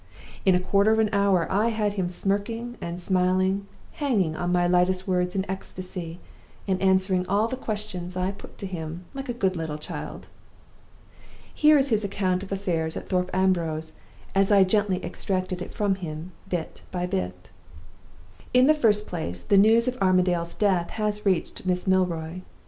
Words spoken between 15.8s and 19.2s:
him bit by bit: "In the first